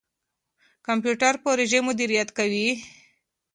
[0.87, 2.67] کمپيوټر پروژې مديريت کوي.